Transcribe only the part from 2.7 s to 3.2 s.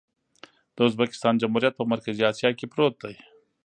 پروت دی.